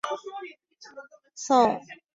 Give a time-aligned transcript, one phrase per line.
[1.37, 1.87] 宋敬舆人。